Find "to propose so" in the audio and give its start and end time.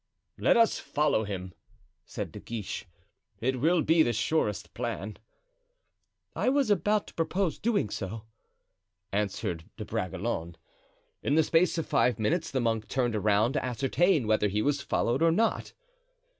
7.05-7.61